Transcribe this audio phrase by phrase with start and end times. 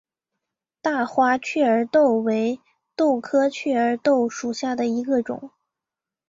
[0.81, 2.59] 大花雀儿豆为
[2.95, 5.51] 豆科雀儿豆属下的一个种。